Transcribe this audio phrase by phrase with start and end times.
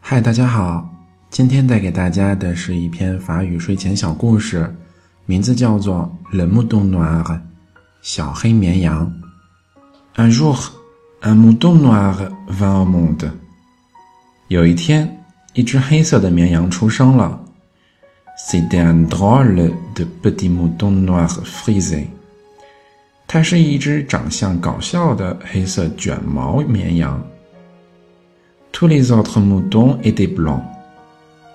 [0.00, 0.84] 嗨，大家好！
[1.28, 4.74] 今天带给大家的是一篇法语睡前小故事，
[5.26, 5.98] 名字叫做
[6.36, 7.22] 《冷木冬暖》。
[8.02, 9.06] 小黑绵羊。
[10.16, 10.56] Un jour,
[11.22, 12.14] un mouton noir
[12.48, 13.30] v i au monde。
[14.48, 15.08] 有一天，
[15.54, 17.40] 一只黑色的绵羊出生了。
[18.36, 22.08] C'est un drôle de petit mouton noir frisé。
[23.32, 27.22] 它是一只长相搞笑的黑色卷毛绵羊。
[28.72, 30.60] Tout les autres moutons étaient blancs，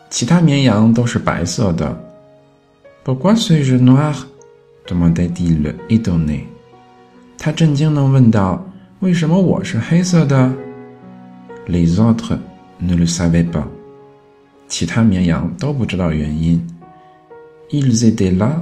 [0.09, 1.85] 其他绵羊都是白色的。
[3.03, 6.39] Pourquoi suis-je n o i r d o m m n t desi le idone？n
[7.37, 8.65] 他震惊能问道
[9.03, 10.49] ：“为什么我是黑色的。
[11.67, 12.37] Les autres
[12.81, 13.65] ne le savait pas，
[14.69, 16.65] 其他绵羊都不知道原因。
[17.71, 18.61] Ils étaient là。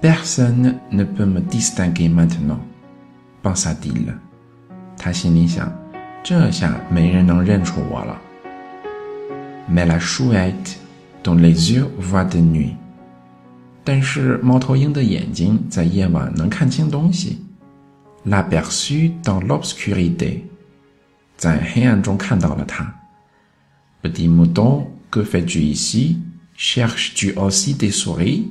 [0.00, 2.60] Personne ne peut me distinguer maintenant,
[3.42, 4.14] pensa-t-il.
[5.04, 5.48] il
[9.68, 10.80] Mais la chouette,
[11.22, 12.74] dont les yeux voient de nuit.
[18.24, 20.50] L'aperçu dans l'obscurité.
[24.02, 26.18] Petit mouton, que fais-tu ici?
[26.56, 28.50] Cherches-tu aussi des souris？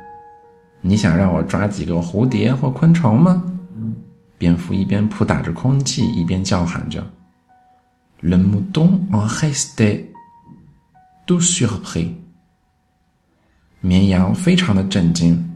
[0.83, 3.43] 你想让我抓几个蝴蝶或昆虫吗？
[4.39, 7.05] 蝙蝠一边扑打着空气，一边叫喊着。
[8.21, 10.05] Le monde en hysté,
[11.27, 12.07] tout surpe.
[13.79, 15.47] 绵羊非常的震惊。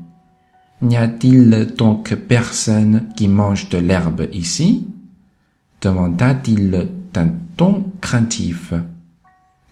[0.81, 4.83] Y a-t-il donc personne qui mange de l'herbe ici?
[5.81, 8.79] Demanda-t-il d'un ton craintif.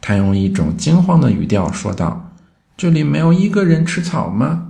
[0.02, 2.32] 他用一种惊慌的语调说道
[2.76, 4.70] ：“这里没有一个人吃草吗？”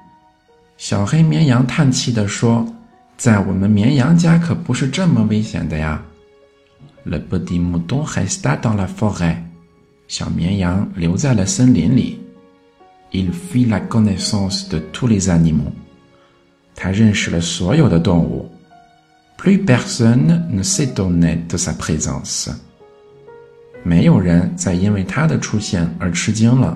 [0.81, 2.65] 小黑绵羊叹气地说
[3.15, 6.01] ：“在我们绵羊家可不是这么危险的呀。”
[7.05, 9.35] Le petit mouton est allé dans la forêt。
[10.07, 12.19] 小绵羊留在了森林里。
[13.11, 15.71] Il fit la connaissance de tous les animaux。
[16.73, 18.51] 他认识了所有的动物。
[19.37, 22.49] Plus personne ne s e t o n n t de sa présence。
[23.83, 26.75] 没有人再因为他的出现而吃惊了。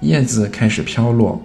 [0.00, 1.40] 叶子开始飘落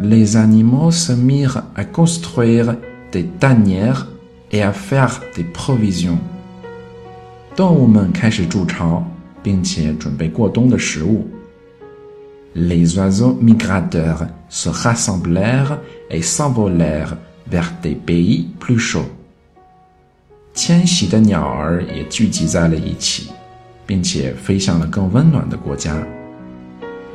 [0.00, 2.74] ，Les animaux se mirent à construire
[3.12, 4.06] des tanières
[4.50, 6.16] et à faire des provisions。
[7.54, 9.04] 动物们开始筑巢，
[9.42, 11.28] 并且准备过冬的食物。
[12.56, 15.78] Les oiseaux migrateurs se rassemblèrent
[16.10, 17.12] et s'envolèrent
[17.52, 19.04] vers des pays plus chauds。
[20.54, 23.28] 迁徙的鸟儿也聚集在了一起，
[23.86, 26.02] 并且飞向了更温暖的国家。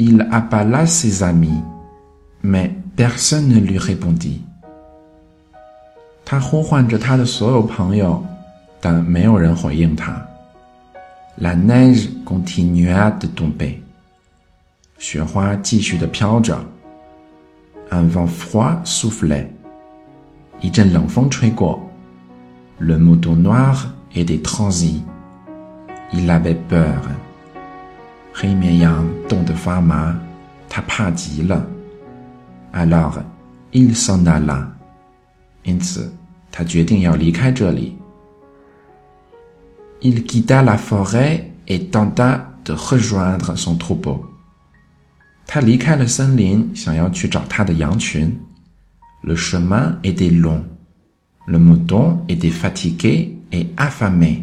[0.00, 1.62] il appela ses amis,
[2.42, 4.40] mais personne ne lui répondit.
[11.38, 13.82] La neige continua de tomber.
[17.90, 19.50] Un vent froid soufflait.
[22.80, 25.02] Le mouton noir était transi.
[26.14, 26.96] Il avait peur.
[28.32, 30.18] 黑绵羊冻得发麻，
[30.68, 31.66] 它怕极了。
[32.72, 33.18] Alors,
[33.72, 34.66] il s'en alla。
[35.64, 36.10] 因此，
[36.50, 37.96] 他决定要离开这里。
[40.00, 44.20] Il quitta la forêt et tenta de rejoindre son troupeau。
[45.46, 48.30] 他离开了森林，想要去找他的羊群。
[49.22, 50.62] Le chemin était long,
[51.46, 54.42] le mouton était fatigué et affamé.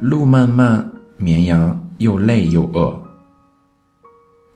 [0.00, 3.00] 路漫漫，p 羊 a m n 又累又饿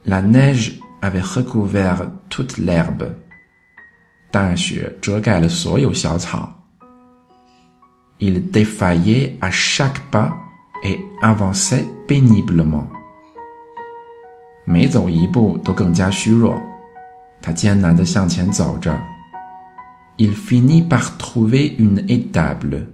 [0.04, 3.11] ，La neige avait recouvert toute l'herbe。
[4.30, 6.52] 大雪遮盖了所有小草。
[8.21, 10.33] Il défaillait à chaque pas
[10.85, 12.87] et avançait péniblement。
[14.64, 16.61] 每走一步都更加虚弱，
[17.40, 18.99] 他艰难地向前走着。
[20.18, 22.85] Il finit par trouver une étable。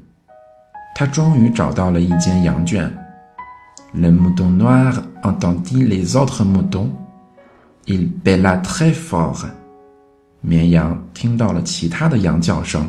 [0.95, 2.95] 他终于找到了一间羊圈。
[3.97, 6.91] Le mouton noir entendit les autres moutons.
[7.87, 9.47] Il bêla très fort,
[10.43, 12.89] le de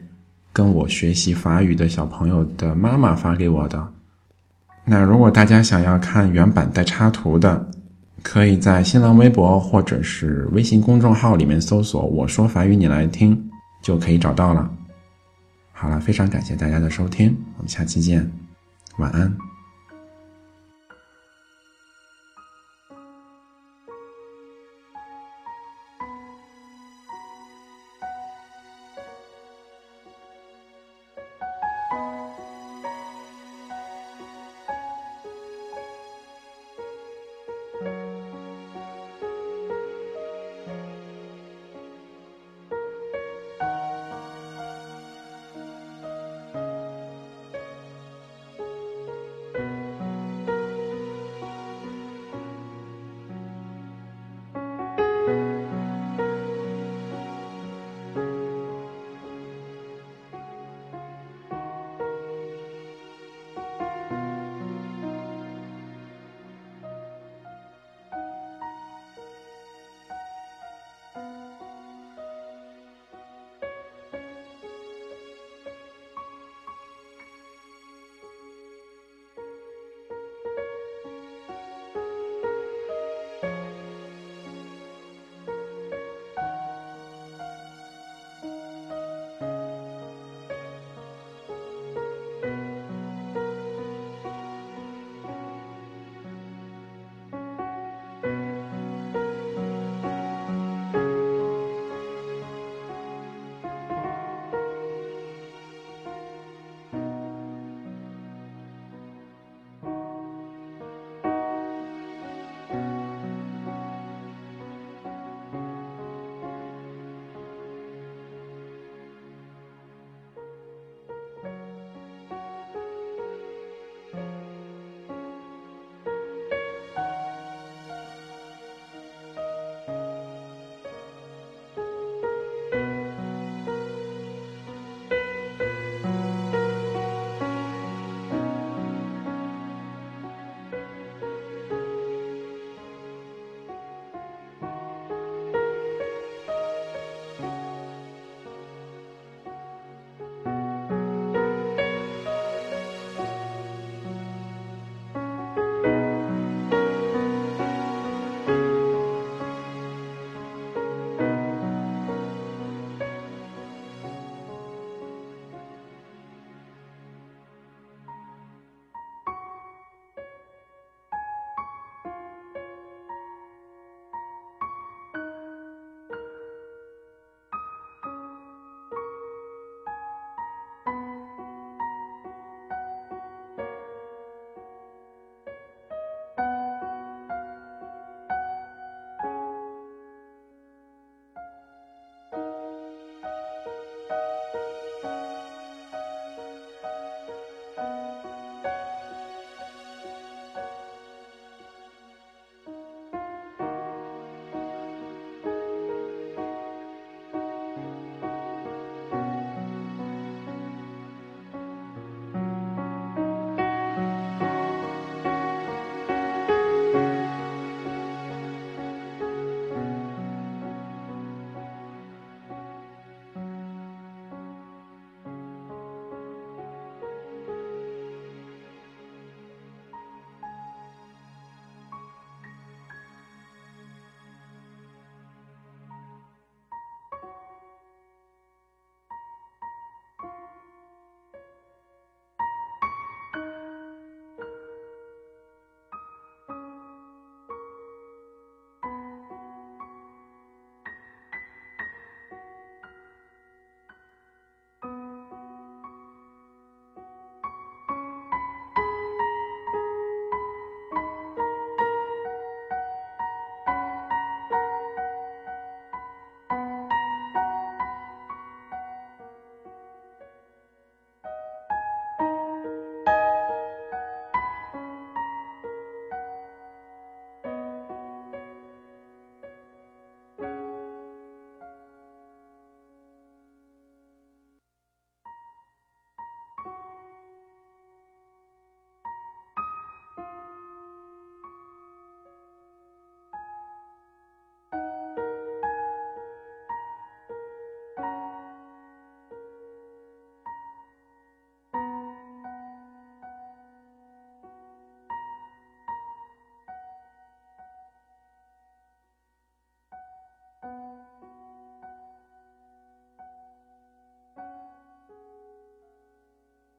[0.54, 3.92] 跟我学习法语的小朋友的妈妈发给我的。
[4.84, 7.68] 那如果大家想要看原版带插图的，
[8.22, 13.50] 可以在新浪微博或者是微信公众号里面搜索“我说法语你来听”，
[13.82, 14.70] 就可以找到了。
[15.78, 18.32] 好了，非常感谢大家的收听，我们下期见，
[18.98, 19.38] 晚安。